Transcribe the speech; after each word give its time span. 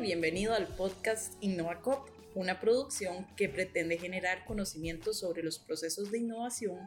bienvenido 0.00 0.54
al 0.54 0.66
podcast 0.66 1.32
InnovaCop, 1.40 2.10
una 2.34 2.60
producción 2.60 3.26
que 3.34 3.48
pretende 3.48 3.96
generar 3.96 4.44
conocimiento 4.44 5.14
sobre 5.14 5.42
los 5.42 5.58
procesos 5.58 6.10
de 6.10 6.18
innovación 6.18 6.80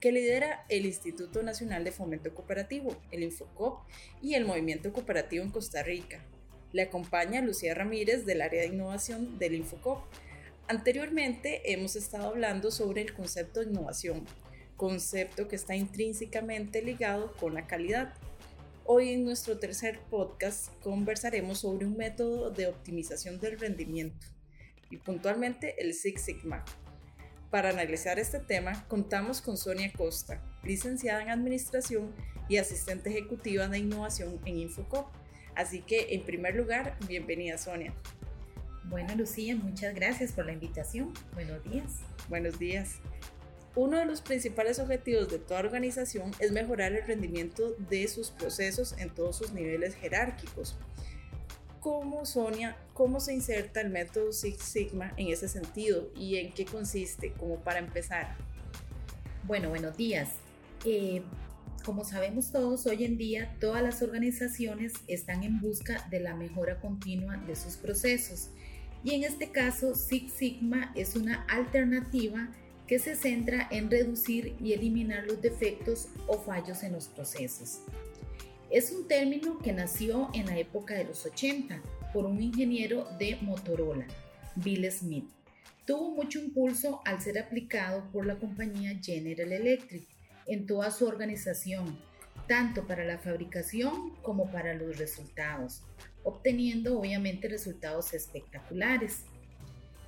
que 0.00 0.10
lidera 0.10 0.64
el 0.68 0.84
Instituto 0.84 1.44
Nacional 1.44 1.84
de 1.84 1.92
Fomento 1.92 2.34
Cooperativo, 2.34 2.96
el 3.12 3.22
Infocop, 3.22 3.82
y 4.20 4.34
el 4.34 4.44
Movimiento 4.44 4.92
Cooperativo 4.92 5.44
en 5.44 5.50
Costa 5.50 5.84
Rica. 5.84 6.24
Le 6.72 6.82
acompaña 6.82 7.40
Lucía 7.40 7.72
Ramírez 7.72 8.26
del 8.26 8.42
área 8.42 8.62
de 8.62 8.68
innovación 8.68 9.38
del 9.38 9.54
Infocop. 9.54 10.02
Anteriormente 10.66 11.72
hemos 11.72 11.94
estado 11.94 12.26
hablando 12.26 12.72
sobre 12.72 13.02
el 13.02 13.14
concepto 13.14 13.60
de 13.60 13.66
innovación, 13.66 14.24
concepto 14.76 15.46
que 15.46 15.56
está 15.56 15.76
intrínsecamente 15.76 16.82
ligado 16.82 17.32
con 17.34 17.54
la 17.54 17.68
calidad 17.68 18.12
Hoy 18.88 19.10
en 19.10 19.24
nuestro 19.24 19.58
tercer 19.58 19.98
podcast 20.08 20.68
conversaremos 20.80 21.58
sobre 21.58 21.86
un 21.86 21.96
método 21.96 22.52
de 22.52 22.68
optimización 22.68 23.40
del 23.40 23.58
rendimiento 23.58 24.28
y 24.90 24.98
puntualmente 24.98 25.82
el 25.82 25.92
Six 25.92 26.22
Sigma. 26.22 26.64
Para 27.50 27.70
analizar 27.70 28.20
este 28.20 28.38
tema 28.38 28.86
contamos 28.86 29.40
con 29.40 29.56
Sonia 29.56 29.92
Costa, 29.92 30.40
licenciada 30.62 31.20
en 31.20 31.30
Administración 31.30 32.14
y 32.48 32.58
asistente 32.58 33.10
ejecutiva 33.10 33.66
de 33.66 33.78
innovación 33.78 34.40
en 34.44 34.58
Infocop. 34.58 35.08
Así 35.56 35.80
que 35.80 36.14
en 36.14 36.22
primer 36.22 36.54
lugar, 36.54 36.96
bienvenida 37.08 37.58
Sonia. 37.58 37.92
Bueno 38.84 39.16
Lucía, 39.16 39.56
muchas 39.56 39.96
gracias 39.96 40.30
por 40.30 40.46
la 40.46 40.52
invitación. 40.52 41.12
Buenos 41.34 41.64
días. 41.64 42.02
Buenos 42.28 42.56
días. 42.56 43.00
Uno 43.76 43.98
de 43.98 44.06
los 44.06 44.22
principales 44.22 44.78
objetivos 44.78 45.28
de 45.28 45.38
toda 45.38 45.60
organización 45.60 46.30
es 46.40 46.50
mejorar 46.50 46.94
el 46.94 47.06
rendimiento 47.06 47.76
de 47.90 48.08
sus 48.08 48.30
procesos 48.30 48.94
en 48.96 49.10
todos 49.10 49.36
sus 49.36 49.52
niveles 49.52 49.94
jerárquicos. 49.94 50.78
¿Cómo, 51.80 52.24
Sonia, 52.24 52.78
cómo 52.94 53.20
se 53.20 53.34
inserta 53.34 53.82
el 53.82 53.90
método 53.90 54.32
Six 54.32 54.62
Sigma 54.62 55.12
en 55.18 55.28
ese 55.28 55.46
sentido 55.46 56.10
y 56.16 56.36
en 56.36 56.54
qué 56.54 56.64
consiste, 56.64 57.32
como 57.32 57.60
para 57.60 57.78
empezar? 57.78 58.34
Bueno, 59.44 59.68
buenos 59.68 59.94
días. 59.94 60.30
Eh, 60.86 61.20
como 61.84 62.06
sabemos 62.06 62.52
todos, 62.52 62.86
hoy 62.86 63.04
en 63.04 63.18
día 63.18 63.54
todas 63.60 63.82
las 63.82 64.00
organizaciones 64.00 64.94
están 65.06 65.44
en 65.44 65.60
busca 65.60 66.08
de 66.10 66.20
la 66.20 66.34
mejora 66.34 66.80
continua 66.80 67.36
de 67.36 67.54
sus 67.54 67.76
procesos. 67.76 68.48
Y 69.04 69.14
en 69.14 69.24
este 69.24 69.50
caso, 69.50 69.94
Six 69.94 70.32
Sigma 70.32 70.92
es 70.96 71.14
una 71.14 71.44
alternativa 71.44 72.48
que 72.86 72.98
se 72.98 73.16
centra 73.16 73.68
en 73.70 73.90
reducir 73.90 74.56
y 74.60 74.72
eliminar 74.72 75.24
los 75.24 75.42
defectos 75.42 76.08
o 76.26 76.38
fallos 76.38 76.82
en 76.82 76.92
los 76.92 77.08
procesos. 77.08 77.80
Es 78.70 78.90
un 78.92 79.06
término 79.06 79.58
que 79.58 79.72
nació 79.72 80.28
en 80.34 80.46
la 80.46 80.58
época 80.58 80.94
de 80.94 81.04
los 81.04 81.24
80 81.24 81.80
por 82.12 82.26
un 82.26 82.42
ingeniero 82.42 83.08
de 83.18 83.36
Motorola, 83.40 84.06
Bill 84.56 84.90
Smith. 84.90 85.28
Tuvo 85.84 86.10
mucho 86.10 86.40
impulso 86.40 87.00
al 87.04 87.20
ser 87.20 87.38
aplicado 87.38 88.10
por 88.10 88.26
la 88.26 88.38
compañía 88.38 88.98
General 89.00 89.52
Electric 89.52 90.02
en 90.46 90.66
toda 90.66 90.90
su 90.90 91.06
organización, 91.06 91.98
tanto 92.48 92.86
para 92.86 93.04
la 93.04 93.18
fabricación 93.18 94.16
como 94.22 94.50
para 94.50 94.74
los 94.74 94.98
resultados, 94.98 95.82
obteniendo 96.24 96.98
obviamente 96.98 97.48
resultados 97.48 98.14
espectaculares. 98.14 99.24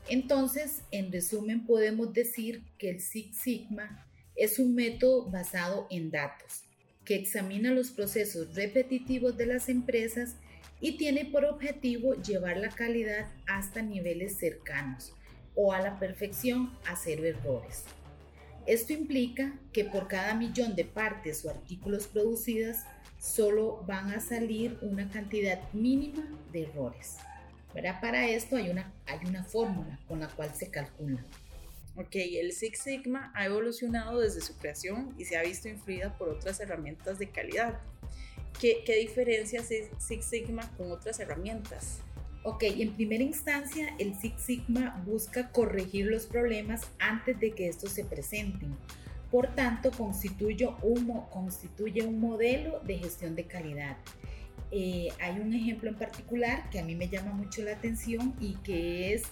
Entonces, 0.09 0.83
en 0.91 1.12
resumen, 1.12 1.67
podemos 1.67 2.12
decir 2.12 2.62
que 2.78 2.91
el 2.91 3.01
Six 3.01 3.37
Sigma 3.37 4.06
es 4.37 4.59
un 4.59 4.75
método 4.75 5.31
basado 5.31 5.87
en 5.91 6.11
datos, 6.11 6.62
que 7.05 7.17
examina 7.17 7.73
los 7.73 7.91
procesos 7.91 8.55
repetitivos 8.55 9.37
de 9.37 9.47
las 9.47 9.69
empresas 9.69 10.37
y 10.81 10.97
tiene 10.97 11.25
por 11.25 11.44
objetivo 11.44 12.15
llevar 12.15 12.56
la 12.56 12.71
calidad 12.71 13.31
hasta 13.47 13.83
niveles 13.83 14.38
cercanos 14.38 15.12
o 15.55 15.72
a 15.72 15.81
la 15.81 15.99
perfección 15.99 16.71
a 16.87 16.97
cero 16.97 17.25
errores. 17.25 17.84
Esto 18.66 18.93
implica 18.93 19.59
que 19.72 19.84
por 19.84 20.09
cada 20.09 20.34
millón 20.34 20.77
de 20.77 20.84
partes 20.84 21.44
o 21.44 21.50
artículos 21.50 22.06
producidas 22.06 22.84
solo 23.19 23.83
van 23.87 24.10
a 24.12 24.21
salir 24.21 24.78
una 24.83 25.10
cantidad 25.10 25.60
mínima 25.72 26.28
de 26.53 26.65
errores. 26.65 27.16
Para 27.73 28.29
esto 28.29 28.56
hay 28.56 28.71
una, 28.71 28.93
hay 29.06 29.21
una 29.27 29.45
fórmula 29.45 29.99
con 30.09 30.21
la 30.21 30.29
cual 30.29 30.55
se 30.55 30.71
calcula. 30.71 31.25
Ok, 31.97 32.15
el 32.15 32.53
Six 32.53 32.79
Sigma 32.81 33.33
ha 33.34 33.47
evolucionado 33.47 34.21
desde 34.21 34.41
su 34.41 34.56
creación 34.56 35.15
y 35.19 35.25
se 35.25 35.37
ha 35.37 35.43
visto 35.43 35.69
influida 35.69 36.17
por 36.17 36.28
otras 36.28 36.61
herramientas 36.61 37.19
de 37.19 37.28
calidad. 37.31 37.81
¿Qué, 38.61 38.83
qué 38.87 38.97
diferencia 38.97 39.62
Six 39.62 40.25
Sigma 40.25 40.71
con 40.77 40.93
otras 40.93 41.19
herramientas? 41.21 41.99
Ok, 42.45 42.62
en 42.62 42.95
primera 42.95 43.25
instancia, 43.25 43.95
el 43.99 44.15
Six 44.15 44.43
Sigma 44.43 45.03
busca 45.05 45.51
corregir 45.51 46.07
los 46.07 46.27
problemas 46.27 46.87
antes 46.99 47.39
de 47.41 47.51
que 47.51 47.69
estos 47.69 47.93
se 47.93 48.05
presenten. 48.05 48.77
Por 49.31 49.55
tanto, 49.55 49.91
constituye 49.91 50.69
un, 50.83 51.07
constituye 51.31 52.03
un 52.03 52.21
modelo 52.21 52.81
de 52.81 52.99
gestión 52.99 53.34
de 53.34 53.45
calidad. 53.45 53.97
Eh, 54.71 55.09
hay 55.21 55.41
un 55.41 55.55
ejemplo 55.55 55.89
en 55.89 55.97
particular 55.97 56.69
que 56.71 56.79
a 56.79 56.84
mí 56.84 56.95
me 56.95 57.09
llama 57.09 57.33
mucho 57.33 57.62
la 57.62 57.73
atención 57.73 58.34
y 58.41 58.55
que 58.56 59.15
es 59.15 59.23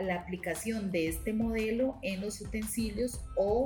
la 0.00 0.16
aplicación 0.16 0.90
de 0.90 1.08
este 1.08 1.32
modelo 1.32 1.98
en 2.02 2.20
los 2.20 2.40
utensilios 2.40 3.20
o 3.36 3.64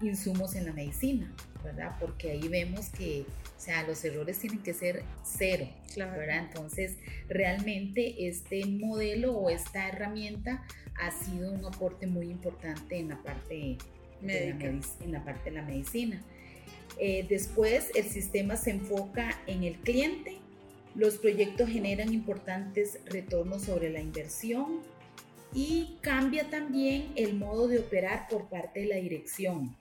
insumos 0.00 0.54
en 0.56 0.66
la 0.66 0.72
medicina, 0.72 1.32
¿verdad? 1.62 1.96
Porque 2.00 2.32
ahí 2.32 2.48
vemos 2.48 2.88
que, 2.88 3.24
o 3.56 3.60
sea, 3.60 3.82
los 3.84 4.04
errores 4.04 4.38
tienen 4.38 4.60
que 4.60 4.74
ser 4.74 5.02
cero, 5.24 5.68
¿verdad? 5.96 6.46
Entonces, 6.46 6.96
realmente 7.28 8.26
este 8.28 8.64
modelo 8.66 9.36
o 9.36 9.50
esta 9.50 9.88
herramienta 9.88 10.64
ha 11.00 11.10
sido 11.10 11.52
un 11.52 11.64
aporte 11.64 12.06
muy 12.06 12.30
importante 12.30 12.98
en 12.98 13.10
la 13.10 13.22
parte, 13.22 13.78
médica. 14.20 14.66
en 14.66 15.12
la 15.12 15.24
parte 15.24 15.50
de 15.50 15.56
la 15.56 15.62
medicina. 15.62 16.20
Eh, 16.98 17.24
después, 17.28 17.90
el 17.94 18.04
sistema 18.04 18.56
se 18.56 18.70
enfoca 18.70 19.40
en 19.46 19.64
el 19.64 19.76
cliente 19.76 20.41
los 20.94 21.16
proyectos 21.18 21.70
generan 21.70 22.12
importantes 22.12 23.00
retornos 23.06 23.62
sobre 23.62 23.90
la 23.90 24.00
inversión 24.00 24.80
y 25.54 25.98
cambia 26.00 26.50
también 26.50 27.12
el 27.16 27.34
modo 27.34 27.68
de 27.68 27.78
operar 27.78 28.26
por 28.28 28.48
parte 28.48 28.80
de 28.80 28.86
la 28.86 28.96
dirección, 28.96 29.76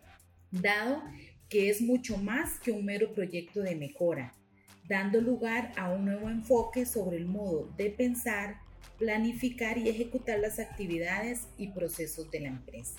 dado 0.51 1.01
que 1.49 1.69
es 1.69 1.81
mucho 1.81 2.17
más 2.17 2.59
que 2.59 2.71
un 2.71 2.85
mero 2.85 3.13
proyecto 3.13 3.61
de 3.61 3.75
mejora, 3.75 4.33
dando 4.87 5.19
lugar 5.19 5.73
a 5.77 5.89
un 5.89 6.05
nuevo 6.05 6.29
enfoque 6.29 6.85
sobre 6.85 7.17
el 7.17 7.25
modo 7.25 7.69
de 7.77 7.89
pensar, 7.89 8.59
planificar 8.97 9.77
y 9.77 9.89
ejecutar 9.89 10.39
las 10.39 10.59
actividades 10.59 11.47
y 11.57 11.69
procesos 11.69 12.29
de 12.31 12.39
la 12.41 12.47
empresa. 12.49 12.95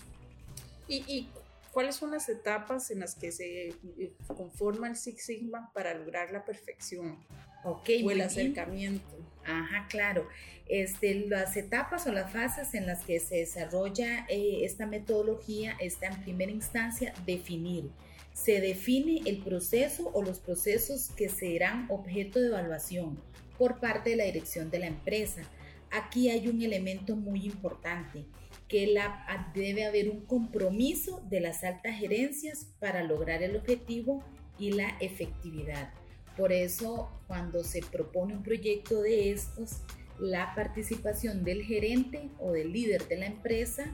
¿Y, 0.88 1.28
cuáles 1.72 1.96
son 1.96 2.10
las 2.10 2.28
etapas 2.28 2.90
en 2.90 3.00
las 3.00 3.14
que 3.14 3.32
se 3.32 3.68
eh, 3.68 4.12
conforma 4.26 4.88
el 4.88 4.96
Six 4.96 5.24
Sigma 5.24 5.70
para 5.72 5.94
lograr 5.94 6.30
la 6.30 6.44
perfección? 6.44 7.16
Ok, 7.64 7.90
o 8.04 8.10
el 8.10 8.20
acercamiento. 8.20 9.16
Ajá, 9.44 9.86
claro. 9.88 10.28
Este, 10.68 11.26
las 11.26 11.56
etapas 11.56 12.06
o 12.06 12.12
las 12.12 12.32
fases 12.32 12.74
en 12.74 12.86
las 12.86 13.04
que 13.04 13.20
se 13.20 13.36
desarrolla 13.36 14.24
eh, 14.28 14.60
esta 14.62 14.86
metodología 14.86 15.76
está 15.80 16.06
en 16.06 16.22
primera 16.22 16.52
instancia 16.52 17.12
definir. 17.26 17.90
Se 18.32 18.60
define 18.60 19.20
el 19.26 19.38
proceso 19.38 20.10
o 20.14 20.22
los 20.22 20.38
procesos 20.38 21.10
que 21.16 21.28
serán 21.28 21.86
objeto 21.90 22.40
de 22.40 22.46
evaluación 22.46 23.20
por 23.58 23.80
parte 23.80 24.10
de 24.10 24.16
la 24.16 24.24
dirección 24.24 24.70
de 24.70 24.78
la 24.78 24.86
empresa. 24.86 25.42
Aquí 25.90 26.30
hay 26.30 26.48
un 26.48 26.62
elemento 26.62 27.16
muy 27.16 27.44
importante, 27.44 28.24
que 28.66 28.86
la, 28.86 29.50
debe 29.54 29.84
haber 29.84 30.08
un 30.08 30.24
compromiso 30.24 31.22
de 31.28 31.40
las 31.40 31.62
altas 31.62 31.98
gerencias 31.98 32.68
para 32.80 33.02
lograr 33.02 33.42
el 33.42 33.56
objetivo 33.56 34.24
y 34.58 34.72
la 34.72 34.96
efectividad. 35.00 35.92
Por 36.36 36.52
eso, 36.52 37.10
cuando 37.26 37.62
se 37.62 37.80
propone 37.82 38.34
un 38.34 38.42
proyecto 38.42 39.02
de 39.02 39.32
estos, 39.32 39.82
la 40.18 40.54
participación 40.54 41.44
del 41.44 41.62
gerente 41.62 42.30
o 42.38 42.52
del 42.52 42.72
líder 42.72 43.06
de 43.08 43.16
la 43.16 43.26
empresa 43.26 43.84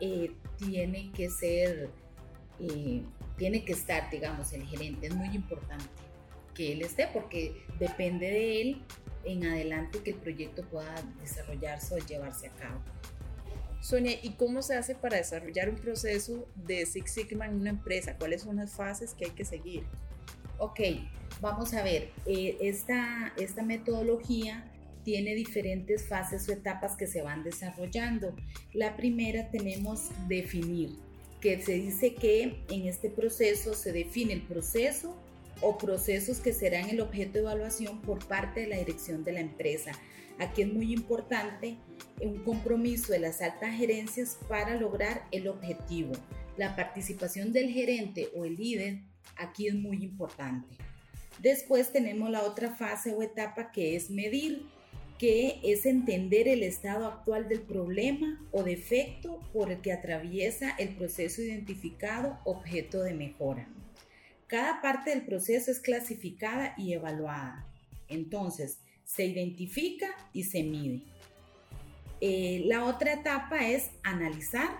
eh, 0.00 0.32
tiene 0.58 1.10
que 1.12 1.30
ser, 1.30 1.90
eh, 2.60 3.02
tiene 3.36 3.64
que 3.64 3.72
estar, 3.72 4.10
digamos, 4.10 4.52
el 4.52 4.64
gerente. 4.66 5.06
Es 5.06 5.14
muy 5.14 5.34
importante 5.34 5.86
que 6.54 6.72
él 6.72 6.82
esté 6.82 7.08
porque 7.12 7.64
depende 7.78 8.26
de 8.26 8.60
él 8.60 8.82
en 9.24 9.46
adelante 9.46 10.00
que 10.02 10.10
el 10.10 10.16
proyecto 10.16 10.62
pueda 10.64 10.94
desarrollarse 11.20 11.94
o 11.94 11.98
llevarse 11.98 12.48
a 12.48 12.52
cabo. 12.52 12.80
Sonia, 13.80 14.18
¿y 14.22 14.30
cómo 14.30 14.62
se 14.62 14.76
hace 14.76 14.94
para 14.94 15.18
desarrollar 15.18 15.70
un 15.70 15.76
proceso 15.76 16.48
de 16.56 16.84
Six 16.84 17.10
Sigma 17.12 17.46
en 17.46 17.54
una 17.54 17.70
empresa? 17.70 18.16
¿Cuáles 18.16 18.42
son 18.42 18.56
las 18.56 18.72
fases 18.72 19.14
que 19.14 19.26
hay 19.26 19.30
que 19.30 19.44
seguir? 19.44 19.84
Ok, 20.58 20.80
Vamos 21.40 21.72
a 21.72 21.84
ver, 21.84 22.10
eh, 22.26 22.56
esta, 22.60 23.32
esta 23.36 23.62
metodología 23.62 24.68
tiene 25.04 25.36
diferentes 25.36 26.08
fases 26.08 26.48
o 26.48 26.52
etapas 26.52 26.96
que 26.96 27.06
se 27.06 27.22
van 27.22 27.44
desarrollando. 27.44 28.34
La 28.72 28.96
primera 28.96 29.48
tenemos 29.50 30.10
definir, 30.26 30.96
que 31.40 31.62
se 31.62 31.74
dice 31.74 32.14
que 32.14 32.64
en 32.68 32.86
este 32.86 33.08
proceso 33.08 33.74
se 33.74 33.92
define 33.92 34.32
el 34.32 34.42
proceso 34.42 35.16
o 35.60 35.78
procesos 35.78 36.40
que 36.40 36.52
serán 36.52 36.90
el 36.90 37.00
objeto 37.00 37.34
de 37.34 37.40
evaluación 37.40 38.02
por 38.02 38.24
parte 38.26 38.60
de 38.60 38.66
la 38.66 38.76
dirección 38.76 39.22
de 39.22 39.32
la 39.32 39.40
empresa. 39.40 39.92
Aquí 40.40 40.62
es 40.62 40.72
muy 40.72 40.92
importante 40.92 41.76
un 42.20 42.42
compromiso 42.42 43.12
de 43.12 43.20
las 43.20 43.40
altas 43.40 43.76
gerencias 43.76 44.38
para 44.48 44.74
lograr 44.74 45.26
el 45.30 45.48
objetivo. 45.48 46.12
La 46.56 46.74
participación 46.74 47.52
del 47.52 47.70
gerente 47.70 48.28
o 48.36 48.44
el 48.44 48.56
líder 48.56 49.02
aquí 49.36 49.68
es 49.68 49.74
muy 49.74 50.02
importante. 50.02 50.87
Después 51.38 51.92
tenemos 51.92 52.30
la 52.30 52.42
otra 52.42 52.70
fase 52.70 53.14
o 53.14 53.22
etapa 53.22 53.70
que 53.70 53.94
es 53.96 54.10
medir, 54.10 54.66
que 55.18 55.60
es 55.62 55.86
entender 55.86 56.48
el 56.48 56.62
estado 56.62 57.06
actual 57.06 57.48
del 57.48 57.60
problema 57.60 58.40
o 58.52 58.62
defecto 58.62 59.40
por 59.52 59.70
el 59.70 59.80
que 59.80 59.92
atraviesa 59.92 60.70
el 60.78 60.90
proceso 60.96 61.42
identificado 61.42 62.38
objeto 62.44 63.02
de 63.02 63.14
mejora. 63.14 63.68
Cada 64.46 64.80
parte 64.80 65.10
del 65.10 65.26
proceso 65.26 65.70
es 65.70 65.80
clasificada 65.80 66.74
y 66.78 66.92
evaluada. 66.92 67.66
Entonces, 68.08 68.78
se 69.04 69.26
identifica 69.26 70.08
y 70.32 70.44
se 70.44 70.62
mide. 70.62 71.02
Eh, 72.20 72.62
la 72.66 72.84
otra 72.84 73.12
etapa 73.12 73.68
es 73.68 73.90
analizar, 74.02 74.70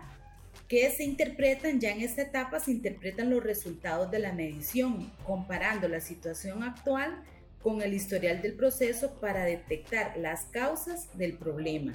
que 0.69 0.91
se 0.91 1.03
interpretan, 1.03 1.81
ya 1.81 1.91
en 1.91 2.03
esta 2.03 2.23
etapa 2.23 2.61
se 2.61 2.71
interpretan 2.71 3.31
los 3.31 3.43
resultados 3.43 4.11
de 4.11 4.19
la 4.19 4.33
medición, 4.33 5.11
comparando 5.25 5.89
la 5.89 6.01
situación 6.01 6.63
actual 6.63 7.25
con 7.63 7.81
el 7.81 7.95
historial 7.95 8.43
del 8.43 8.55
proceso 8.55 9.15
para 9.19 9.45
detectar 9.45 10.17
las 10.19 10.45
causas 10.47 11.17
del 11.17 11.39
problema. 11.39 11.95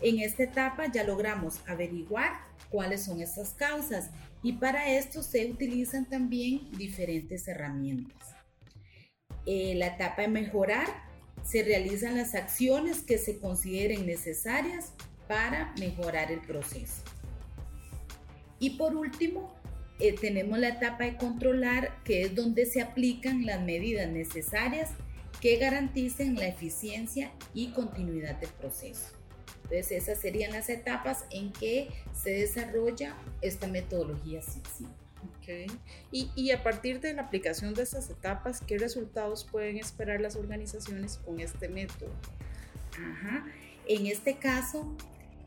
En 0.00 0.18
esta 0.20 0.42
etapa 0.42 0.90
ya 0.90 1.04
logramos 1.04 1.60
averiguar 1.66 2.32
cuáles 2.70 3.04
son 3.04 3.20
esas 3.20 3.50
causas 3.50 4.10
y 4.42 4.54
para 4.54 4.90
esto 4.90 5.22
se 5.22 5.46
utilizan 5.46 6.06
también 6.06 6.70
diferentes 6.72 7.46
herramientas. 7.46 8.34
En 9.46 9.78
la 9.78 9.88
etapa 9.88 10.22
de 10.22 10.28
mejorar 10.28 10.86
se 11.44 11.62
realizan 11.62 12.16
las 12.16 12.34
acciones 12.34 13.02
que 13.02 13.18
se 13.18 13.38
consideren 13.38 14.06
necesarias 14.06 14.92
para 15.28 15.74
mejorar 15.78 16.32
el 16.32 16.40
proceso. 16.40 17.02
Y 18.64 18.70
por 18.70 18.96
último, 18.96 19.54
eh, 20.00 20.14
tenemos 20.18 20.58
la 20.58 20.68
etapa 20.68 21.04
de 21.04 21.18
controlar, 21.18 22.02
que 22.02 22.22
es 22.22 22.34
donde 22.34 22.64
se 22.64 22.80
aplican 22.80 23.44
las 23.44 23.60
medidas 23.60 24.08
necesarias 24.08 24.92
que 25.42 25.58
garanticen 25.58 26.36
la 26.36 26.46
eficiencia 26.46 27.30
y 27.52 27.72
continuidad 27.72 28.36
del 28.36 28.48
proceso. 28.48 29.08
Entonces, 29.64 29.92
esas 29.92 30.18
serían 30.18 30.52
las 30.52 30.70
etapas 30.70 31.26
en 31.30 31.52
que 31.52 31.90
se 32.14 32.30
desarrolla 32.30 33.14
esta 33.42 33.66
metodología 33.66 34.40
Okay. 35.42 35.66
Y, 36.10 36.30
y, 36.34 36.52
a 36.52 36.62
partir 36.62 37.00
de 37.00 37.12
la 37.12 37.22
aplicación 37.22 37.74
de 37.74 37.82
estas 37.82 38.08
etapas, 38.08 38.62
¿qué 38.62 38.78
resultados 38.78 39.44
pueden 39.44 39.76
esperar 39.76 40.22
las 40.22 40.36
organizaciones 40.36 41.18
con 41.18 41.38
este 41.38 41.68
método? 41.68 42.12
Ajá. 42.98 43.46
En 43.86 44.06
este 44.06 44.38
caso, 44.38 44.96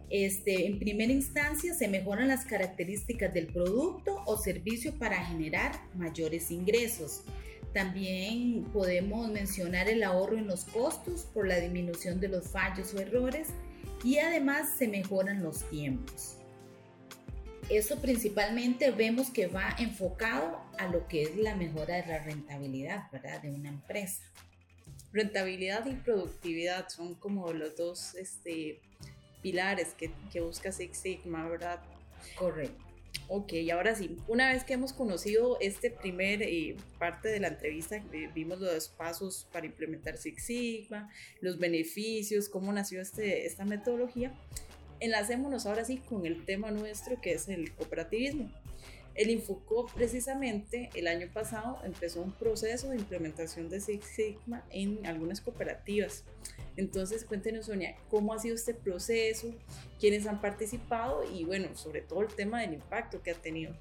este, 0.09 0.67
en 0.67 0.79
primera 0.79 1.11
instancia 1.11 1.73
se 1.73 1.87
mejoran 1.87 2.29
las 2.29 2.45
características 2.45 3.33
del 3.33 3.47
producto 3.47 4.23
o 4.25 4.37
servicio 4.37 4.97
para 4.97 5.25
generar 5.25 5.73
mayores 5.95 6.49
ingresos. 6.49 7.23
También 7.73 8.63
podemos 8.71 9.29
mencionar 9.29 9.89
el 9.89 10.03
ahorro 10.03 10.37
en 10.37 10.47
los 10.47 10.63
costos 10.63 11.27
por 11.33 11.47
la 11.47 11.59
disminución 11.59 12.19
de 12.19 12.29
los 12.29 12.47
fallos 12.47 12.93
o 12.93 12.99
errores 12.99 13.49
y 14.03 14.19
además 14.19 14.77
se 14.77 14.87
mejoran 14.87 15.43
los 15.43 15.69
tiempos. 15.69 16.37
Eso 17.69 17.99
principalmente 17.99 18.91
vemos 18.91 19.29
que 19.29 19.47
va 19.47 19.75
enfocado 19.77 20.61
a 20.79 20.87
lo 20.87 21.05
que 21.09 21.23
es 21.23 21.35
la 21.35 21.55
mejora 21.55 21.95
de 21.95 22.07
la 22.07 22.23
rentabilidad 22.23 23.11
¿verdad? 23.11 23.41
de 23.41 23.51
una 23.51 23.69
empresa. 23.69 24.23
Rentabilidad 25.11 25.85
y 25.85 25.95
productividad 25.95 26.87
son 26.87 27.15
como 27.15 27.51
los 27.51 27.75
dos 27.75 28.15
este, 28.15 28.79
pilares 29.41 29.93
que, 29.93 30.11
que 30.31 30.41
busca 30.41 30.71
Six 30.71 30.97
Sigma, 30.97 31.47
¿verdad? 31.47 31.79
Correcto. 32.37 32.87
Ok, 33.29 33.53
ahora 33.73 33.95
sí, 33.95 34.17
una 34.27 34.53
vez 34.53 34.63
que 34.63 34.73
hemos 34.73 34.93
conocido 34.93 35.57
este 35.59 35.91
primer 35.91 36.41
eh, 36.43 36.77
parte 36.97 37.27
de 37.27 37.39
la 37.39 37.49
entrevista, 37.49 37.97
eh, 37.97 38.29
vimos 38.33 38.59
los 38.59 38.87
pasos 38.87 39.47
para 39.51 39.65
implementar 39.65 40.17
Six 40.17 40.45
Sigma, 40.45 41.09
los 41.41 41.57
beneficios, 41.57 42.47
cómo 42.47 42.71
nació 42.71 43.01
este, 43.01 43.45
esta 43.45 43.65
metodología, 43.65 44.33
enlacémonos 44.99 45.65
ahora 45.65 45.83
sí 45.83 45.97
con 45.97 46.25
el 46.25 46.45
tema 46.45 46.71
nuestro 46.71 47.19
que 47.19 47.33
es 47.33 47.49
el 47.49 47.73
cooperativismo. 47.73 48.49
El 49.17 49.31
Infocop 49.31 49.91
precisamente 49.93 50.91
el 50.93 51.07
año 51.07 51.27
pasado 51.33 51.79
empezó 51.83 52.21
un 52.21 52.31
proceso 52.33 52.89
de 52.89 52.97
implementación 52.97 53.67
de 53.67 53.81
Six 53.81 54.05
Sigma 54.05 54.63
en 54.69 55.07
algunas 55.07 55.41
cooperativas. 55.41 56.23
Entonces, 56.75 57.25
cuéntenos, 57.25 57.65
Sonia, 57.65 57.95
cómo 58.11 58.31
ha 58.31 58.39
sido 58.39 58.53
este 58.53 58.75
proceso, 58.75 59.55
quiénes 59.99 60.27
han 60.27 60.39
participado 60.39 61.23
y, 61.33 61.45
bueno, 61.45 61.75
sobre 61.75 62.01
todo 62.01 62.21
el 62.21 62.27
tema 62.27 62.61
del 62.61 62.75
impacto 62.75 63.23
que 63.23 63.31
ha 63.31 63.33
tenido. 63.33 63.75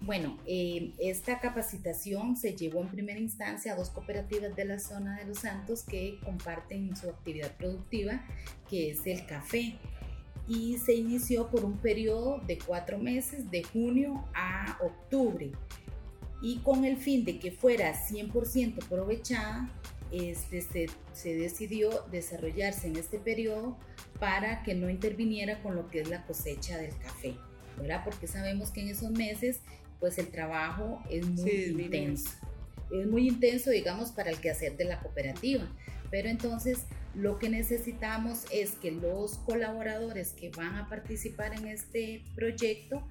Bueno, 0.00 0.38
eh, 0.46 0.92
esta 1.00 1.40
capacitación 1.40 2.36
se 2.36 2.54
llevó 2.54 2.82
en 2.82 2.88
primera 2.90 3.18
instancia 3.18 3.72
a 3.72 3.76
dos 3.76 3.90
cooperativas 3.90 4.54
de 4.54 4.64
la 4.64 4.78
zona 4.78 5.18
de 5.18 5.24
Los 5.24 5.40
Santos 5.40 5.82
que 5.82 6.20
comparten 6.24 6.96
su 6.96 7.10
actividad 7.10 7.56
productiva, 7.56 8.24
que 8.70 8.92
es 8.92 9.04
el 9.08 9.26
café 9.26 9.76
y 10.48 10.78
se 10.78 10.94
inició 10.94 11.48
por 11.48 11.64
un 11.64 11.76
periodo 11.76 12.40
de 12.46 12.58
cuatro 12.58 12.98
meses, 12.98 13.50
de 13.50 13.62
junio 13.62 14.24
a 14.34 14.78
octubre. 14.82 15.52
Y 16.40 16.58
con 16.58 16.84
el 16.84 16.96
fin 16.96 17.24
de 17.24 17.38
que 17.38 17.50
fuera 17.50 17.92
100% 17.92 18.82
aprovechada, 18.82 19.70
este, 20.10 20.62
se, 20.62 20.86
se, 21.12 21.34
decidió 21.34 21.90
desarrollarse 22.10 22.88
en 22.88 22.96
este 22.96 23.18
periodo 23.18 23.76
para 24.18 24.62
que 24.62 24.74
no 24.74 24.88
interviniera 24.88 25.60
con 25.62 25.76
lo 25.76 25.88
que 25.88 26.00
es 26.00 26.08
la 26.08 26.24
cosecha 26.24 26.78
del 26.78 26.96
café, 26.96 27.34
¿verdad? 27.76 28.02
Porque 28.04 28.26
sabemos 28.26 28.70
que 28.70 28.80
en 28.80 28.88
esos 28.88 29.10
meses, 29.10 29.60
pues 30.00 30.16
el 30.16 30.28
trabajo 30.28 31.02
es 31.10 31.26
muy 31.26 31.50
intenso. 31.50 32.30
Es 32.90 33.06
muy 33.06 33.28
intenso, 33.28 33.68
digamos, 33.68 34.12
para 34.12 34.30
el 34.30 34.38
quehacer 34.38 34.78
de 34.78 34.86
la 34.86 35.00
cooperativa. 35.00 35.68
Pero 36.10 36.30
entonces 36.30 36.86
lo 37.18 37.38
que 37.38 37.48
necesitamos 37.48 38.44
es 38.52 38.72
que 38.72 38.92
los 38.92 39.38
colaboradores 39.38 40.32
que 40.32 40.50
van 40.50 40.76
a 40.76 40.88
participar 40.88 41.52
en 41.52 41.66
este 41.66 42.22
proyecto, 42.36 43.02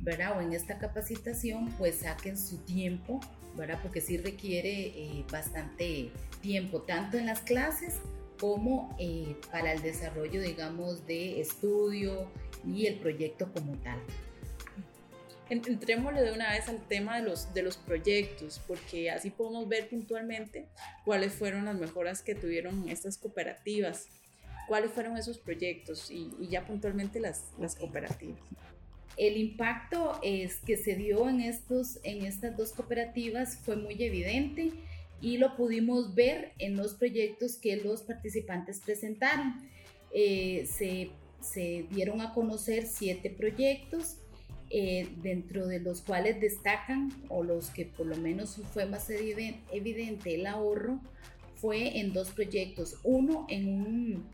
¿verdad? 0.00 0.38
O 0.38 0.40
en 0.40 0.52
esta 0.52 0.78
capacitación, 0.78 1.68
pues 1.76 1.96
saquen 1.96 2.38
su 2.38 2.58
tiempo, 2.58 3.20
¿verdad? 3.56 3.80
Porque 3.82 4.00
sí 4.00 4.18
requiere 4.18 4.70
eh, 4.70 5.24
bastante 5.32 6.10
tiempo, 6.42 6.82
tanto 6.82 7.18
en 7.18 7.26
las 7.26 7.40
clases 7.40 7.94
como 8.38 8.94
eh, 9.00 9.34
para 9.50 9.72
el 9.72 9.82
desarrollo, 9.82 10.40
digamos, 10.40 11.04
de 11.06 11.40
estudio 11.40 12.30
y 12.64 12.86
el 12.86 13.00
proyecto 13.00 13.52
como 13.52 13.72
tal. 13.78 13.98
Entrémosle 15.48 16.22
de 16.22 16.32
una 16.32 16.50
vez 16.50 16.68
al 16.68 16.80
tema 16.88 17.18
de 17.18 17.22
los, 17.22 17.54
de 17.54 17.62
los 17.62 17.76
proyectos, 17.76 18.60
porque 18.66 19.10
así 19.10 19.30
podemos 19.30 19.68
ver 19.68 19.88
puntualmente 19.88 20.66
cuáles 21.04 21.34
fueron 21.34 21.66
las 21.66 21.76
mejoras 21.76 22.20
que 22.20 22.34
tuvieron 22.34 22.88
estas 22.88 23.16
cooperativas, 23.16 24.08
cuáles 24.66 24.90
fueron 24.90 25.16
esos 25.16 25.38
proyectos 25.38 26.10
y, 26.10 26.32
ya 26.50 26.66
puntualmente 26.66 27.20
las, 27.20 27.52
las 27.60 27.76
cooperativas. 27.76 28.40
El 29.16 29.36
impacto 29.36 30.18
es 30.22 30.56
que 30.56 30.76
se 30.76 30.96
dio 30.96 31.28
en, 31.28 31.40
estos, 31.40 32.00
en 32.02 32.26
estas 32.26 32.56
dos 32.56 32.72
cooperativas 32.72 33.56
fue 33.64 33.76
muy 33.76 34.02
evidente 34.02 34.72
y 35.20 35.38
lo 35.38 35.56
pudimos 35.56 36.14
ver 36.16 36.52
en 36.58 36.76
los 36.76 36.94
proyectos 36.94 37.56
que 37.56 37.76
los 37.76 38.02
participantes 38.02 38.80
presentaron. 38.80 39.54
Eh, 40.12 40.66
se, 40.66 41.10
se 41.40 41.86
dieron 41.90 42.20
a 42.20 42.34
conocer 42.34 42.84
siete 42.86 43.30
proyectos 43.30 44.16
eh, 44.70 45.08
dentro 45.22 45.66
de 45.66 45.80
los 45.80 46.02
cuales 46.02 46.40
destacan, 46.40 47.12
o 47.28 47.42
los 47.42 47.70
que 47.70 47.86
por 47.86 48.06
lo 48.06 48.16
menos 48.16 48.60
fue 48.72 48.86
más 48.86 49.08
evidente 49.10 50.34
el 50.34 50.46
ahorro, 50.46 51.00
fue 51.56 52.00
en 52.00 52.12
dos 52.12 52.30
proyectos. 52.30 52.96
Uno 53.02 53.46
en 53.48 53.68
un, 53.68 54.24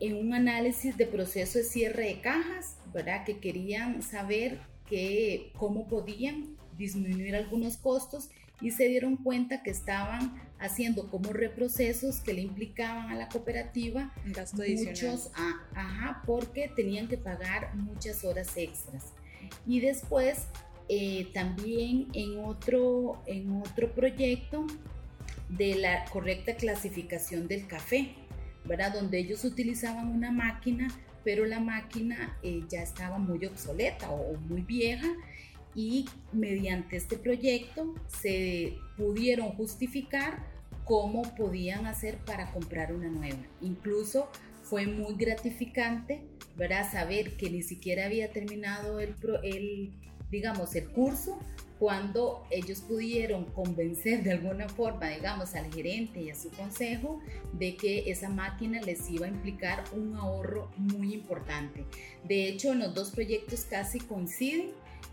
en 0.00 0.16
un 0.16 0.34
análisis 0.34 0.96
de 0.96 1.06
proceso 1.06 1.58
de 1.58 1.64
cierre 1.64 2.08
de 2.08 2.20
cajas, 2.20 2.76
¿verdad? 2.92 3.24
Que 3.24 3.38
querían 3.38 4.02
saber 4.02 4.58
que, 4.88 5.50
cómo 5.58 5.88
podían 5.88 6.56
disminuir 6.76 7.34
algunos 7.34 7.76
costos 7.76 8.28
y 8.60 8.70
se 8.70 8.88
dieron 8.88 9.16
cuenta 9.16 9.62
que 9.62 9.70
estaban 9.70 10.40
haciendo 10.58 11.10
como 11.10 11.32
reprocesos 11.32 12.20
que 12.20 12.32
le 12.32 12.40
implicaban 12.40 13.10
a 13.10 13.14
la 13.14 13.28
cooperativa 13.28 14.12
Gasto 14.26 14.62
muchos, 14.66 15.30
ajá, 15.74 16.22
porque 16.26 16.70
tenían 16.74 17.08
que 17.08 17.18
pagar 17.18 17.74
muchas 17.74 18.24
horas 18.24 18.56
extras. 18.56 19.12
Y 19.66 19.80
después 19.80 20.46
eh, 20.88 21.28
también 21.34 22.08
en 22.14 22.38
otro, 22.44 23.20
en 23.26 23.60
otro 23.60 23.92
proyecto 23.92 24.66
de 25.48 25.74
la 25.76 26.04
correcta 26.06 26.56
clasificación 26.56 27.48
del 27.48 27.66
café, 27.66 28.14
¿verdad? 28.64 28.94
Donde 28.94 29.18
ellos 29.18 29.44
utilizaban 29.44 30.08
una 30.08 30.32
máquina, 30.32 30.88
pero 31.22 31.44
la 31.44 31.60
máquina 31.60 32.38
eh, 32.42 32.62
ya 32.68 32.82
estaba 32.82 33.18
muy 33.18 33.44
obsoleta 33.46 34.10
o 34.10 34.34
muy 34.48 34.62
vieja 34.62 35.08
y 35.76 36.06
mediante 36.32 36.96
este 36.96 37.16
proyecto 37.18 37.94
se 38.08 38.78
pudieron 38.96 39.50
justificar 39.50 40.42
cómo 40.84 41.22
podían 41.36 41.86
hacer 41.86 42.16
para 42.24 42.50
comprar 42.50 42.94
una 42.94 43.10
nueva. 43.10 43.42
Incluso 43.60 44.28
fue 44.62 44.86
muy 44.86 45.14
gratificante, 45.16 46.22
¿verdad? 46.56 46.90
Saber 46.90 47.36
que 47.36 47.50
ni 47.50 47.62
siquiera 47.62 48.06
había 48.06 48.32
terminado 48.32 48.98
el, 49.00 49.92
digamos, 50.30 50.74
el 50.74 50.88
curso 50.88 51.38
cuando 51.78 52.46
ellos 52.50 52.80
pudieron 52.80 53.44
convencer 53.44 54.22
de 54.22 54.32
alguna 54.32 54.66
forma, 54.68 55.10
digamos, 55.10 55.54
al 55.54 55.70
gerente 55.72 56.22
y 56.22 56.30
a 56.30 56.34
su 56.34 56.50
consejo 56.50 57.20
de 57.52 57.76
que 57.76 58.10
esa 58.10 58.30
máquina 58.30 58.80
les 58.80 59.10
iba 59.10 59.26
a 59.26 59.28
implicar 59.28 59.84
un 59.92 60.16
ahorro 60.16 60.70
muy 60.78 61.12
importante. 61.12 61.84
De 62.24 62.48
hecho, 62.48 62.74
los 62.74 62.94
dos 62.94 63.10
proyectos 63.10 63.66
casi 63.66 64.00
coinciden 64.00 64.70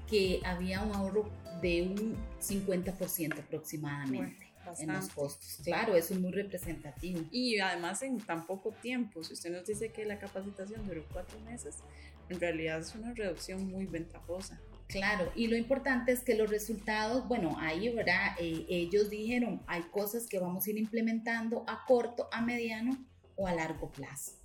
que 0.10 0.42
había 0.46 0.82
un 0.82 0.94
ahorro 0.94 1.30
de 1.62 1.84
un 1.84 2.18
50% 2.40 3.40
aproximadamente. 3.40 4.52
en 4.80 4.94
los 4.94 5.10
costos. 5.10 5.60
Claro, 5.64 5.96
eso 5.96 6.14
es 6.14 6.20
muy 6.22 6.32
representativo. 6.32 7.22
Y 7.32 7.60
además 7.60 8.02
en 8.02 8.18
tan 8.20 8.48
poco 8.48 8.72
tiempo, 8.82 9.24
si 9.24 9.34
usted 9.34 9.52
nos 9.52 9.66
dice 9.66 9.92
que 9.92 10.06
la 10.06 10.18
capacitación 10.20 10.88
duró 10.88 11.06
cuatro 11.12 11.38
meses, 11.42 11.80
en 12.30 12.40
realidad 12.40 12.80
es 12.80 12.96
una 12.96 13.14
reducción 13.14 13.68
muy 13.68 13.86
ventajosa. 13.86 14.60
Claro, 14.88 15.32
y 15.36 15.48
lo 15.48 15.58
importante 15.58 16.12
es 16.12 16.22
que 16.22 16.36
los 16.36 16.50
resultados, 16.50 17.28
bueno, 17.28 17.56
ahí, 17.60 17.90
¿verdad? 17.94 18.36
Eh, 18.40 18.66
ellos 18.70 19.10
dijeron, 19.10 19.62
hay 19.68 19.82
cosas 19.84 20.28
que 20.28 20.40
vamos 20.40 20.66
a 20.66 20.70
ir 20.70 20.78
implementando 20.78 21.64
a 21.68 21.86
corto, 21.86 22.30
a 22.32 22.42
mediano 22.42 22.98
o 23.36 23.48
a 23.48 23.54
largo 23.54 23.92
plazo. 23.92 24.43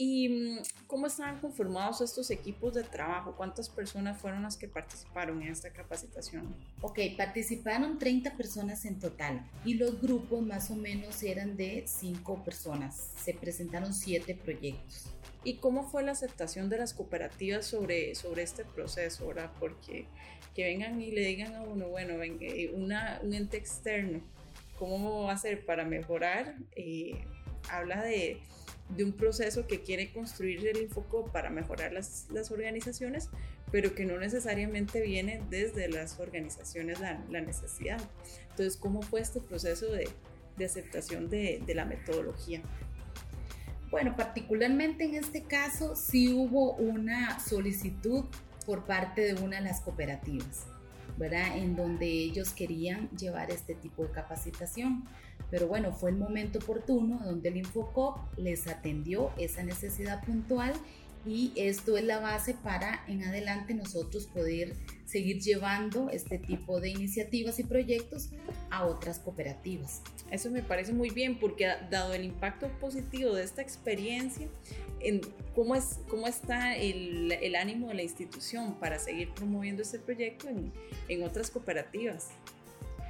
¿Y 0.00 0.28
mm, 0.28 0.58
cómo 0.86 1.08
estaban 1.08 1.40
conformados 1.40 2.00
estos 2.00 2.30
equipos 2.30 2.72
de 2.72 2.84
trabajo? 2.84 3.34
¿Cuántas 3.36 3.68
personas 3.68 4.16
fueron 4.16 4.44
las 4.44 4.56
que 4.56 4.68
participaron 4.68 5.42
en 5.42 5.48
esta 5.48 5.70
capacitación? 5.70 6.54
Ok, 6.82 7.00
participaron 7.16 7.98
30 7.98 8.36
personas 8.36 8.84
en 8.84 9.00
total 9.00 9.44
y 9.64 9.74
los 9.74 10.00
grupos 10.00 10.40
más 10.46 10.70
o 10.70 10.76
menos 10.76 11.20
eran 11.24 11.56
de 11.56 11.82
5 11.84 12.44
personas. 12.44 13.10
Se 13.16 13.34
presentaron 13.34 13.92
7 13.92 14.36
proyectos. 14.36 15.06
¿Y 15.42 15.54
cómo 15.54 15.82
fue 15.82 16.04
la 16.04 16.12
aceptación 16.12 16.68
de 16.68 16.78
las 16.78 16.94
cooperativas 16.94 17.66
sobre, 17.66 18.14
sobre 18.14 18.44
este 18.44 18.64
proceso, 18.64 19.26
¿verdad? 19.26 19.50
Porque 19.58 20.06
que 20.54 20.62
vengan 20.62 21.00
y 21.00 21.10
le 21.10 21.22
digan 21.22 21.56
a 21.56 21.62
uno, 21.62 21.88
bueno, 21.88 22.22
eh, 22.22 22.70
una, 22.72 23.20
un 23.24 23.34
ente 23.34 23.56
externo, 23.56 24.20
¿cómo 24.78 25.24
va 25.24 25.32
a 25.32 25.38
ser 25.38 25.64
para 25.64 25.84
mejorar? 25.84 26.54
Eh, 26.76 27.24
habla 27.70 28.02
de, 28.02 28.40
de, 28.96 29.04
un 29.04 29.12
proceso 29.12 29.66
que 29.66 29.82
quiere 29.82 30.12
construir 30.12 30.66
el 30.66 30.82
Infoco 30.82 31.26
para 31.32 31.50
mejorar 31.50 31.92
las, 31.92 32.26
las, 32.30 32.50
organizaciones, 32.50 33.28
pero 33.70 33.94
que 33.94 34.04
no 34.04 34.18
necesariamente 34.18 35.00
viene 35.00 35.42
desde 35.50 35.88
las 35.88 36.18
organizaciones 36.20 37.00
la, 37.00 37.24
la 37.30 37.40
necesidad. 37.40 38.00
Entonces, 38.50 38.76
¿cómo 38.76 39.02
fue 39.02 39.20
este 39.20 39.40
proceso 39.40 39.90
de, 39.92 40.08
de 40.56 40.64
aceptación 40.64 41.28
de, 41.28 41.62
de 41.66 41.74
la 41.74 41.84
metodología? 41.84 42.62
Bueno, 43.90 44.14
particularmente 44.16 45.04
en 45.04 45.14
este 45.14 45.42
caso 45.42 45.96
sí 45.96 46.32
hubo 46.32 46.72
una 46.74 47.40
solicitud 47.40 48.24
por 48.66 48.84
parte 48.84 49.22
de 49.22 49.42
una 49.42 49.56
de 49.56 49.62
las 49.62 49.80
cooperativas, 49.80 50.66
¿verdad? 51.16 51.56
En 51.56 51.74
donde 51.74 52.06
ellos 52.06 52.52
querían 52.52 53.08
llevar 53.16 53.50
este 53.50 53.74
tipo 53.74 54.04
de 54.04 54.10
capacitación. 54.10 55.04
Pero 55.50 55.66
bueno, 55.66 55.92
fue 55.92 56.10
el 56.10 56.16
momento 56.16 56.58
oportuno 56.58 57.20
donde 57.24 57.48
el 57.48 57.56
Infocop 57.56 58.18
les 58.36 58.66
atendió 58.66 59.30
esa 59.38 59.62
necesidad 59.62 60.24
puntual 60.24 60.72
y 61.26 61.52
esto 61.56 61.96
es 61.96 62.04
la 62.04 62.20
base 62.20 62.54
para 62.54 63.04
en 63.06 63.22
adelante 63.24 63.74
nosotros 63.74 64.26
poder 64.26 64.74
seguir 65.04 65.40
llevando 65.40 66.10
este 66.10 66.38
tipo 66.38 66.80
de 66.80 66.90
iniciativas 66.90 67.58
y 67.58 67.64
proyectos 67.64 68.30
a 68.70 68.86
otras 68.86 69.18
cooperativas. 69.18 70.02
Eso 70.30 70.50
me 70.50 70.62
parece 70.62 70.92
muy 70.92 71.10
bien 71.10 71.38
porque 71.38 71.66
dado 71.90 72.14
el 72.14 72.24
impacto 72.24 72.68
positivo 72.80 73.34
de 73.34 73.44
esta 73.44 73.62
experiencia, 73.62 74.46
en 75.00 75.20
cómo, 75.54 75.74
es, 75.74 75.98
cómo 76.08 76.26
está 76.26 76.76
el, 76.76 77.32
el 77.32 77.56
ánimo 77.56 77.88
de 77.88 77.94
la 77.94 78.02
institución 78.02 78.74
para 78.78 78.98
seguir 78.98 79.32
promoviendo 79.34 79.82
este 79.82 79.98
proyecto 79.98 80.48
en, 80.48 80.72
en 81.08 81.22
otras 81.22 81.50
cooperativas. 81.50 82.28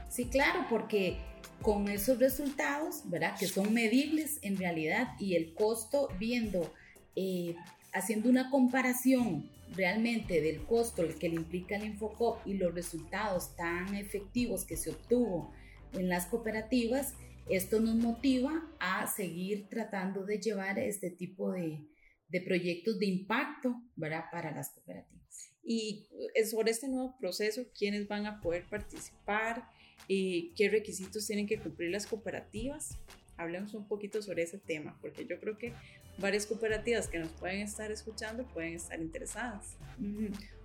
Sí, 0.09 0.27
claro, 0.27 0.67
porque 0.71 1.19
con 1.63 1.89
esos 1.89 2.19
resultados, 2.19 3.03
¿verdad? 3.05 3.37
Que 3.39 3.47
son 3.47 3.73
medibles 3.73 4.39
en 4.43 4.57
realidad 4.57 5.09
y 5.19 5.35
el 5.35 5.55
costo 5.55 6.09
viendo 6.19 6.73
eh, 7.17 7.57
haciendo 7.93 8.29
una 8.29 8.51
comparación 8.51 9.51
realmente 9.75 10.41
del 10.41 10.65
costo 10.65 11.03
que 11.19 11.29
le 11.29 11.37
implica 11.37 11.77
el 11.77 11.85
Infocop 11.85 12.47
y 12.47 12.55
los 12.55 12.75
resultados 12.75 13.57
tan 13.57 13.95
efectivos 13.95 14.65
que 14.65 14.77
se 14.77 14.91
obtuvo 14.91 15.53
en 15.93 16.09
las 16.09 16.27
cooperativas, 16.27 17.15
esto 17.49 17.81
nos 17.81 17.97
motiva 17.97 18.67
a 18.79 19.07
seguir 19.09 19.69
tratando 19.69 20.25
de 20.25 20.39
llevar 20.39 20.79
este 20.79 21.11
tipo 21.11 21.51
de, 21.51 21.87
de 22.29 22.41
proyectos 22.41 22.99
de 22.99 23.07
impacto 23.07 23.75
¿verdad? 23.97 24.25
para 24.31 24.53
las 24.53 24.71
cooperativas. 24.71 25.19
Y 25.63 26.07
sobre 26.51 26.71
este 26.71 26.89
nuevo 26.89 27.17
proceso, 27.19 27.63
¿quiénes 27.77 28.09
van 28.09 28.27
a 28.27 28.41
poder 28.41 28.67
participar? 28.69 29.69
¿Y 30.07 30.53
¿Qué 30.57 30.71
requisitos 30.71 31.27
tienen 31.27 31.47
que 31.47 31.59
cumplir 31.59 31.91
las 31.91 32.07
cooperativas? 32.07 32.97
Hablemos 33.37 33.75
un 33.75 33.87
poquito 33.87 34.23
sobre 34.23 34.43
ese 34.43 34.59
tema, 34.59 34.99
porque 35.01 35.27
yo 35.27 35.39
creo 35.39 35.59
que 35.59 35.73
varias 36.19 36.47
cooperativas 36.47 37.09
que 37.09 37.19
nos 37.19 37.31
pueden 37.33 37.61
estar 37.61 37.91
escuchando 37.91 38.47
pueden 38.49 38.75
estar 38.75 39.01
interesadas. 39.01 39.77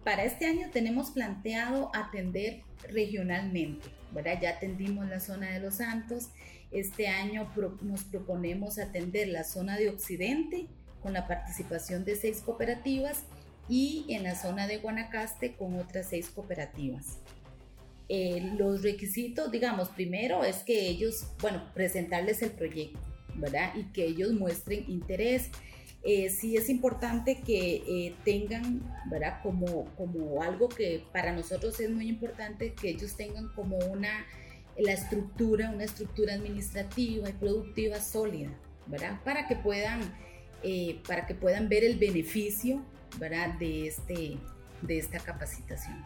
Para 0.03 0.25
este 0.25 0.45
año 0.45 0.69
tenemos 0.71 1.11
planteado 1.11 1.91
atender 1.93 2.61
regionalmente, 2.89 3.87
¿verdad? 4.11 4.39
Ya 4.41 4.49
atendimos 4.51 5.07
la 5.07 5.19
zona 5.19 5.51
de 5.51 5.59
Los 5.59 5.75
Santos, 5.75 6.29
este 6.71 7.07
año 7.07 7.51
nos 7.81 8.03
proponemos 8.05 8.79
atender 8.79 9.27
la 9.27 9.43
zona 9.43 9.77
de 9.77 9.89
Occidente 9.89 10.67
con 11.01 11.13
la 11.13 11.27
participación 11.27 12.03
de 12.03 12.15
seis 12.15 12.41
cooperativas 12.41 13.25
y 13.69 14.05
en 14.09 14.23
la 14.23 14.35
zona 14.35 14.67
de 14.67 14.77
Guanacaste 14.77 15.55
con 15.55 15.79
otras 15.79 16.07
seis 16.09 16.29
cooperativas. 16.29 17.19
Eh, 18.09 18.53
los 18.57 18.81
requisitos, 18.81 19.51
digamos, 19.51 19.89
primero 19.89 20.43
es 20.43 20.57
que 20.57 20.87
ellos, 20.87 21.27
bueno, 21.39 21.71
presentarles 21.73 22.41
el 22.41 22.51
proyecto 22.51 22.99
¿verdad? 23.35 23.73
Y 23.75 23.85
que 23.85 24.05
ellos 24.05 24.31
muestren 24.33 24.85
interés. 24.89 25.49
Eh, 26.03 26.29
sí 26.29 26.57
es 26.57 26.69
importante 26.69 27.41
que 27.41 27.75
eh, 27.87 28.15
tengan, 28.25 28.81
¿verdad? 29.09 29.41
Como, 29.41 29.85
como 29.95 30.41
algo 30.41 30.67
que 30.67 31.03
para 31.13 31.31
nosotros 31.31 31.79
es 31.79 31.89
muy 31.89 32.09
importante, 32.09 32.73
que 32.73 32.89
ellos 32.89 33.15
tengan 33.15 33.49
como 33.53 33.77
una, 33.77 34.25
la 34.77 34.91
estructura, 34.91 35.69
una 35.69 35.85
estructura 35.85 36.33
administrativa 36.33 37.29
y 37.29 37.33
productiva 37.33 38.01
sólida, 38.01 38.49
¿verdad? 38.87 39.21
Para 39.23 39.47
que 39.47 39.55
puedan, 39.55 40.01
eh, 40.61 40.99
para 41.07 41.25
que 41.25 41.35
puedan 41.35 41.69
ver 41.69 41.85
el 41.85 41.97
beneficio, 41.97 42.83
¿verdad? 43.17 43.57
De, 43.57 43.87
este, 43.87 44.37
de 44.81 44.97
esta 44.97 45.19
capacitación. 45.19 46.03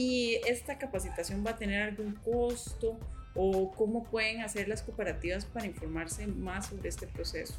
¿Y 0.00 0.40
esta 0.46 0.78
capacitación 0.78 1.44
va 1.46 1.50
a 1.50 1.56
tener 1.56 1.82
algún 1.82 2.14
costo? 2.14 2.98
o 3.34 3.70
cómo 3.72 4.02
pueden 4.02 4.40
hacer 4.40 4.66
las 4.66 4.82
cooperativas 4.82 5.44
para 5.44 5.66
informarse 5.66 6.26
más 6.26 6.66
sobre 6.66 6.88
este 6.88 7.06
proceso? 7.06 7.54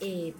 Eh, 0.00 0.34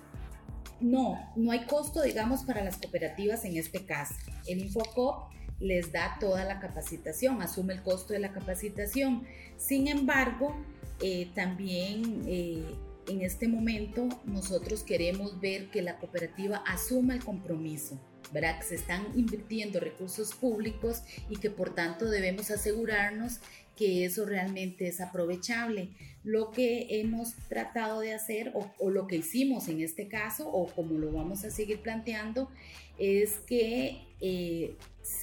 no, 0.80 1.18
no 1.34 1.50
hay 1.50 1.64
costo, 1.64 2.02
digamos, 2.02 2.44
para 2.44 2.62
las 2.62 2.76
cooperativas 2.76 3.44
en 3.44 3.56
este 3.56 3.84
caso. 3.84 4.14
El 4.46 4.60
Infocop 4.60 5.32
les 5.58 5.90
da 5.90 6.18
toda 6.20 6.44
la 6.44 6.60
capacitación, 6.60 7.42
asume 7.42 7.72
el 7.72 7.82
costo 7.82 8.12
de 8.12 8.20
la 8.20 8.32
capacitación. 8.32 9.24
Sin 9.56 9.88
embargo, 9.88 10.54
eh, 11.00 11.30
también 11.34 12.22
eh, 12.26 12.76
en 13.08 13.22
este 13.22 13.48
momento 13.48 14.08
nosotros 14.24 14.84
queremos 14.84 15.40
ver 15.40 15.70
que 15.70 15.82
la 15.82 15.98
cooperativa 15.98 16.58
asuma 16.66 17.14
el 17.14 17.24
compromiso 17.24 17.98
¿verdad? 18.32 18.58
Que 18.58 18.66
se 18.66 18.74
están 18.76 19.06
invirtiendo 19.14 19.80
recursos 19.80 20.34
públicos 20.34 21.02
y 21.28 21.36
que 21.36 21.50
por 21.50 21.74
tanto 21.74 22.08
debemos 22.08 22.50
asegurarnos 22.50 23.40
que 23.76 24.04
eso 24.04 24.24
realmente 24.26 24.88
es 24.88 25.00
aprovechable. 25.00 25.88
Lo 26.24 26.50
que 26.50 27.00
hemos 27.00 27.34
tratado 27.48 28.00
de 28.00 28.14
hacer 28.14 28.52
o, 28.54 28.90
lo 28.90 29.06
que 29.06 29.16
hicimos 29.16 29.68
en 29.68 29.80
este 29.80 30.08
caso 30.08 30.48
o 30.48 30.66
como 30.66 30.98
lo 30.98 31.12
vamos 31.12 31.44
a 31.44 31.50
seguir 31.50 31.80
planteando 31.80 32.50
es 32.98 33.36
que 33.46 34.02
eh, 34.20 34.76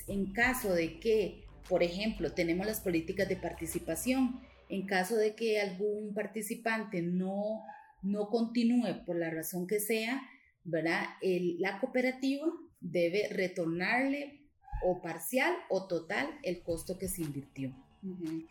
en 0.08 0.34
caso 0.34 0.74
de 0.74 1.00
que, 1.00 1.44
por 1.68 1.84
ejemplo, 1.84 2.32
tenemos 2.34 2.66
las 2.66 2.82
políticas 2.82 3.30
de 3.30 3.38
participación, 3.38 4.42
en 4.68 4.86
caso 4.86 5.16
de 5.16 5.36
que 5.36 5.62
algún 5.62 6.14
participante 6.14 7.02
no, 7.02 7.64
no 8.02 8.30
continúe 8.30 9.06
por 9.06 9.16
la 9.16 9.30
razón 9.30 9.68
que 9.68 9.80
sea, 9.80 10.22
¿verdad? 10.64 11.06
la 11.60 11.80
cooperativa 11.80 12.46
debe 12.82 13.28
retornarle 13.30 14.48
o 14.84 15.02
parcial 15.02 15.56
o 15.70 15.88
total 15.88 16.30
el 16.44 16.62
costo 16.62 16.98
que 16.98 17.08
se 17.08 17.22
invirtió 17.22 17.76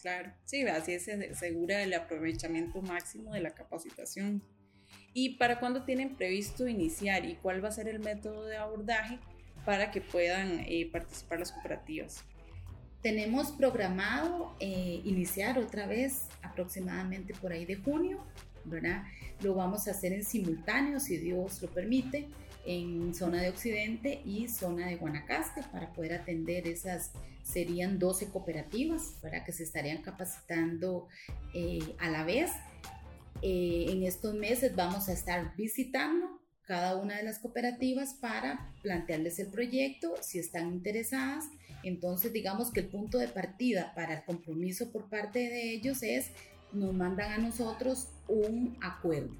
claro, 0.00 0.32
sí, 0.44 0.62
así 0.62 0.98
se 0.98 1.30
asegura 1.30 1.82
el 1.82 1.94
aprovechamiento 1.94 2.82
máximo 2.82 3.32
de 3.32 3.40
la 3.40 3.54
capacitación. 3.54 4.42
¿Y 5.14 5.36
para 5.36 5.58
cuándo 5.58 5.84
tienen 5.84 6.16
previsto 6.16 6.68
iniciar 6.68 7.24
y 7.24 7.36
cuál 7.36 7.64
va 7.64 7.68
a 7.68 7.72
ser 7.72 7.88
el 7.88 8.00
método 8.00 8.44
de 8.44 8.56
abordaje 8.56 9.18
para 9.64 9.90
que 9.90 10.00
puedan 10.00 10.60
eh, 10.60 10.88
participar 10.90 11.40
las 11.40 11.52
cooperativas. 11.52 12.24
Tenemos 13.02 13.52
programado 13.52 14.56
eh, 14.60 15.02
iniciar 15.04 15.58
otra 15.58 15.86
vez 15.86 16.28
aproximadamente 16.42 17.34
por 17.34 17.52
ahí 17.52 17.66
de 17.66 17.76
junio, 17.76 18.24
¿verdad? 18.64 19.04
Lo 19.42 19.54
vamos 19.54 19.86
a 19.86 19.90
hacer 19.90 20.12
en 20.12 20.24
simultáneo, 20.24 20.98
si 21.00 21.18
Dios 21.18 21.60
lo 21.60 21.68
permite, 21.68 22.28
en 22.68 23.14
zona 23.14 23.40
de 23.40 23.48
Occidente 23.48 24.20
y 24.26 24.46
zona 24.46 24.88
de 24.88 24.96
Guanacaste 24.96 25.62
para 25.72 25.90
poder 25.94 26.12
atender 26.12 26.68
esas, 26.68 27.12
serían 27.42 27.98
12 27.98 28.28
cooperativas, 28.28 29.14
para 29.22 29.42
que 29.42 29.52
se 29.52 29.62
estarían 29.62 30.02
capacitando 30.02 31.08
eh, 31.54 31.96
a 31.98 32.10
la 32.10 32.24
vez. 32.24 32.50
en 33.40 34.02
estos 34.02 34.34
meses 34.34 34.76
vamos 34.76 35.08
a 35.08 35.12
estar 35.12 35.56
visitando 35.56 36.42
cada 36.66 36.96
una 36.96 37.16
de 37.16 37.22
las 37.22 37.38
cooperativas 37.38 38.12
para 38.12 38.70
plantearles 38.82 39.38
el 39.38 39.46
proyecto, 39.46 40.16
si 40.20 40.38
están 40.38 40.70
interesadas. 40.70 41.46
Entonces, 41.82 42.34
digamos 42.34 42.70
que 42.70 42.80
el 42.80 42.88
punto 42.88 43.16
de 43.16 43.28
partida 43.28 43.94
para 43.94 44.12
el 44.12 44.24
compromiso 44.24 44.92
por 44.92 45.08
parte 45.08 45.38
de 45.38 45.72
ellos 45.72 46.02
es, 46.02 46.32
nos 46.74 46.92
mandan 46.92 47.32
a 47.32 47.38
nosotros 47.38 48.08
un 48.26 48.76
acuerdo, 48.82 49.34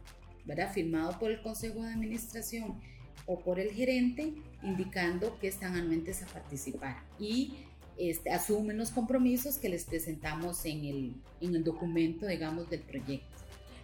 ¿verdad? 0.47 0.73
Firmado 0.73 1.19
por 1.19 1.31
el 1.31 1.43
Consejo 1.43 1.83
de 1.83 1.93
Administración 1.93 2.81
o 3.29 3.39
por 3.39 3.61
el 3.61 3.71
gerente, 3.71 4.33
indicando 4.65 5.39
que 5.39 5.47
están 5.47 5.77
anuentes 5.77 6.23
a 6.25 6.27
participar. 6.27 7.05
Y 7.21 7.59
este, 7.97 8.31
asumen 8.31 8.77
los 8.77 8.91
compromisos 8.91 9.59
que 9.59 9.69
les 9.69 9.85
presentamos 9.85 10.65
en 10.65 10.85
el, 10.85 11.15
en 11.41 11.55
el 11.55 11.63
documento, 11.63 12.27
digamos, 12.27 12.69
del 12.69 12.81
proyecto 12.81 13.39